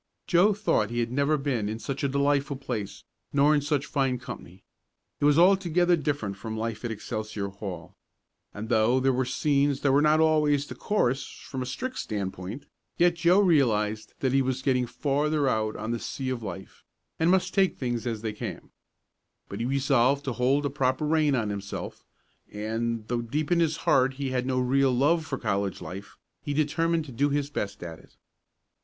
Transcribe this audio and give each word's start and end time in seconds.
Joe 0.25 0.53
thought 0.55 0.89
he 0.89 0.99
had 0.99 1.11
never 1.11 1.37
been 1.37 1.69
in 1.69 1.77
such 1.77 2.03
a 2.03 2.07
delightful 2.09 2.55
place, 2.55 3.03
nor 3.31 3.53
in 3.53 3.61
such 3.61 3.85
fine 3.85 4.17
company. 4.17 4.63
It 5.19 5.25
was 5.25 5.37
altogether 5.37 5.95
different 5.95 6.37
from 6.37 6.57
life 6.57 6.83
at 6.83 6.89
Excelsior 6.89 7.49
Hall, 7.49 7.95
and 8.51 8.69
though 8.69 8.99
there 8.99 9.13
were 9.13 9.25
scenes 9.25 9.81
that 9.81 9.91
were 9.91 10.01
not 10.01 10.19
always 10.19 10.65
decorous 10.65 11.27
from 11.27 11.61
a 11.61 11.67
strict 11.67 11.99
standpoint, 11.99 12.65
yet 12.97 13.13
Joe 13.13 13.41
realized 13.41 14.15
that 14.21 14.33
he 14.33 14.41
was 14.41 14.63
getting 14.63 14.87
farther 14.87 15.47
out 15.47 15.75
on 15.75 15.91
the 15.91 15.99
sea 15.99 16.29
of 16.31 16.41
life, 16.41 16.83
and 17.19 17.29
must 17.29 17.53
take 17.53 17.77
things 17.77 18.07
as 18.07 18.23
they 18.23 18.33
came. 18.33 18.71
But 19.49 19.59
he 19.59 19.67
resolved 19.67 20.25
to 20.25 20.33
hold 20.33 20.65
a 20.65 20.71
proper 20.71 21.05
rein 21.05 21.35
on 21.35 21.49
himself, 21.51 22.07
and, 22.51 23.07
though 23.07 23.21
deep 23.21 23.51
in 23.51 23.59
his 23.59 23.77
heart 23.85 24.15
he 24.15 24.31
had 24.31 24.47
no 24.47 24.59
real 24.59 24.91
love 24.91 25.27
for 25.27 25.37
college 25.37 25.79
life, 25.79 26.17
he 26.41 26.55
determined 26.55 27.05
to 27.05 27.11
do 27.11 27.29
his 27.29 27.51
best 27.51 27.83
at 27.83 27.99
it. 27.99 28.17